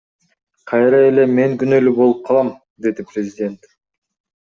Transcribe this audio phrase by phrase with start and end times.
[0.71, 2.53] Кайра эле мен күнөөлүү болуп калам,—
[2.87, 3.73] деди президент.